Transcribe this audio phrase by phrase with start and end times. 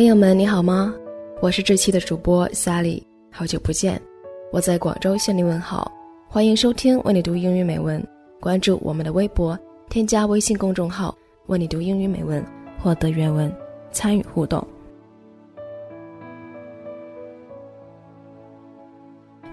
[0.00, 0.94] 朋友们，你好吗？
[1.42, 4.00] 我是这期的主播 Sally，好久不见，
[4.50, 5.92] 我在广州向你问好，
[6.26, 8.02] 欢迎收听为你读英语美文，
[8.40, 9.58] 关注我们的微博，
[9.90, 11.14] 添加微信公众号
[11.48, 12.42] 为你读英语美文，
[12.82, 13.54] 获得原文，
[13.92, 14.66] 参与互动。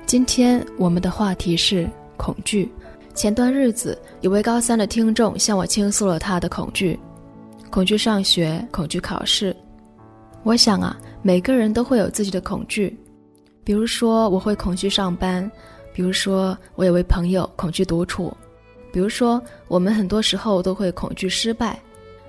[0.06, 2.72] 今天我们的话题是恐惧。
[3.14, 6.98] 前段日子，有位高三的听众向我倾诉了他的恐惧：
[7.70, 9.54] 恐惧上学，恐惧考试。
[10.44, 12.98] 我想啊，每个人都会有自己的恐惧。
[13.64, 15.50] 比如说，我会恐惧上班；
[15.94, 18.32] 比如说，我有位朋友恐惧独处；
[18.94, 21.78] 比如说，我们很多时候都会恐惧失败。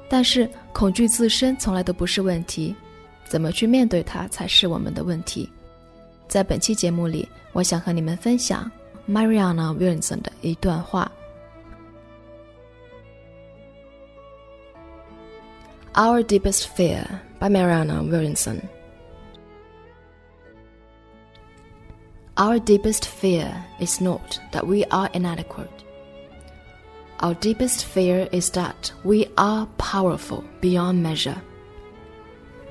[0.09, 2.75] 但是，恐惧自身从来都不是问题，
[3.25, 5.49] 怎么去面对它才是我们的问题。
[6.27, 8.71] 在本期节目里，我想和你们分享。
[9.09, 11.11] Mariana Wilson 的一段话
[15.95, 17.03] ：Our deepest fear
[17.39, 18.69] by Mariana Williamson.
[22.37, 25.71] Our deepest fear is not that we are inadequate.
[27.21, 31.41] Our deepest fear is that we are powerful beyond measure.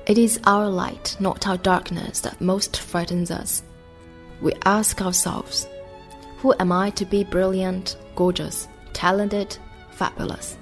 [0.06, 3.62] It is our light, not our darkness, that most frightens us.
[4.40, 5.68] We ask ourselves,
[6.38, 9.58] who am I to be brilliant, gorgeous, talented,
[9.90, 10.56] fabulous?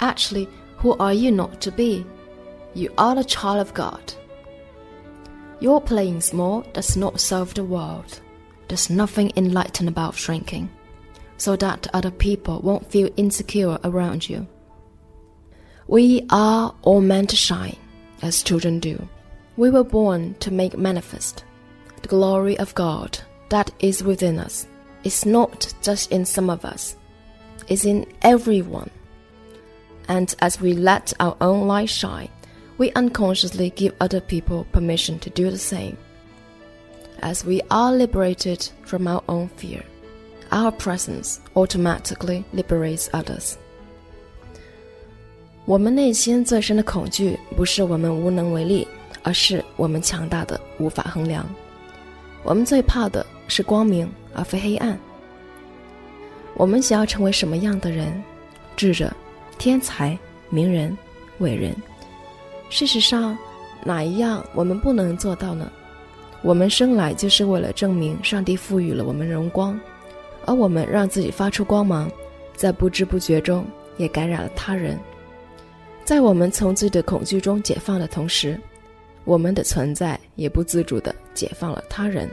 [0.00, 2.04] Actually, who are you not to be?
[2.74, 4.12] You are a child of God.
[5.60, 8.20] Your playing small does not serve the world.
[8.68, 10.68] There's nothing enlightened about shrinking,
[11.36, 14.46] so that other people won't feel insecure around you.
[15.86, 17.76] We are all meant to shine,
[18.22, 19.08] as children do.
[19.56, 21.44] We were born to make manifest
[22.02, 23.18] the glory of God
[23.50, 24.66] that is within us.
[25.04, 26.96] It's not just in some of us,
[27.68, 28.90] it's in everyone.
[30.08, 32.28] And as we let our own light shine,
[32.78, 35.96] we unconsciously give other people permission to do the same.
[37.20, 39.82] As we are liberated from our own fear,
[40.50, 43.54] our presence automatically liberates others.
[45.64, 48.86] 我们内心最深的恐惧，不是我们无能为力，
[49.22, 51.48] 而是我们强大的无法衡量。
[52.42, 54.98] 我们最怕的是光明，而非黑暗。
[56.56, 58.22] 我们想要成为什么样的人？
[58.76, 59.10] 智者、
[59.56, 60.18] 天才、
[60.50, 60.96] 名人、
[61.38, 61.74] 伟人。
[62.70, 63.36] 事实上，
[63.84, 65.70] 哪一样我们不能做到呢？
[66.42, 69.78] 我们生来就是为了证明上帝赋予了我们荣光，
[70.44, 72.10] 而我们让自己发出光芒，
[72.54, 73.64] 在不知不觉中
[73.96, 74.98] 也感染了他人。
[76.04, 78.60] 在我们从自己的恐惧中解放的同时，
[79.24, 82.28] 我们的存在也不自主地解放了他人。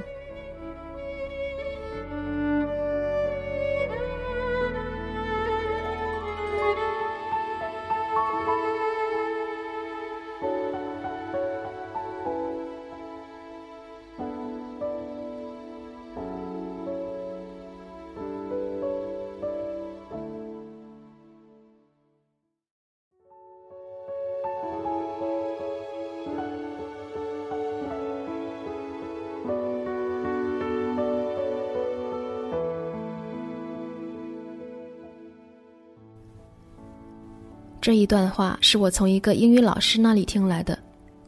[37.81, 40.77] 这一段话是我从一个英语老师那里听来的，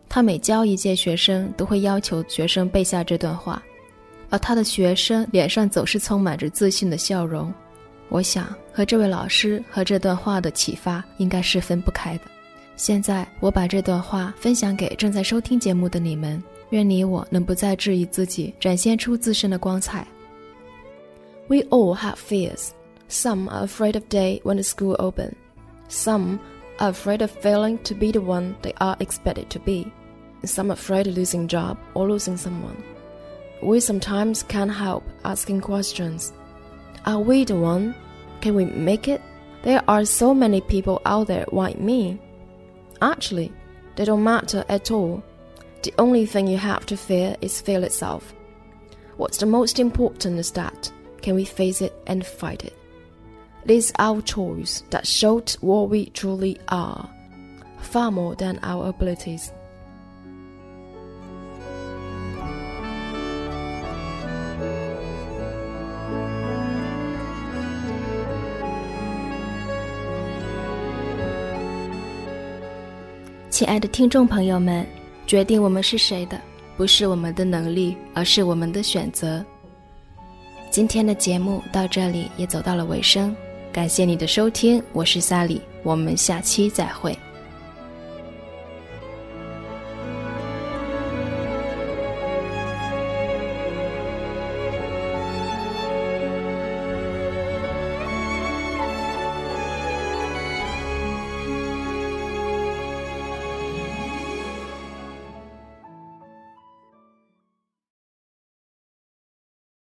[0.07, 3.61] 他每教一届学生都会要求学生背下这段话，
[4.29, 7.51] 而他的学生脸上总是充满着自信的笑容。
[8.09, 12.25] 我想和这位老师和这段话的启发应该是分不开的。
[12.75, 20.05] 现在我把这段话分享给正在收听节目的你们，愿你我能不再质疑自己，展现出自身的光彩。
[21.47, 22.67] We all have fears.
[23.09, 25.33] Some are afraid of day when the school open.
[25.93, 26.41] Some
[26.79, 29.93] are afraid of failing to be the one they are expected to be.
[30.43, 32.83] Some are afraid of losing job or losing someone.
[33.61, 36.33] We sometimes can't help asking questions.
[37.05, 37.93] Are we the one?
[38.41, 39.21] Can we make it?
[39.61, 42.19] There are so many people out there like me.
[42.99, 43.53] Actually,
[43.95, 45.23] they don't matter at all.
[45.83, 48.33] The only thing you have to fear is fear itself.
[49.17, 50.91] What's the most important is that
[51.21, 52.75] can we face it and fight it?
[53.64, 57.08] It is our choice that shows what we truly are,
[57.80, 59.50] far more than our abilities.
[73.50, 74.86] 亲爱的听众朋友们，
[75.26, 76.40] 决定我们是谁的，
[76.76, 79.44] 不是我们的能力，而是我们的选择。
[80.70, 83.34] 今天的节目到这里也走到了尾声。
[83.73, 87.17] 感谢你的收听，我是萨里，我们下期再会。